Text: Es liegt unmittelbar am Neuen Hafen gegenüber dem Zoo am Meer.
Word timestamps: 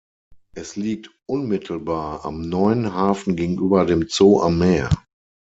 Es 0.55 0.77
liegt 0.77 1.11
unmittelbar 1.27 2.25
am 2.25 2.41
Neuen 2.41 2.91
Hafen 2.95 3.35
gegenüber 3.35 3.85
dem 3.85 4.07
Zoo 4.09 4.41
am 4.41 4.57
Meer. 4.57 4.89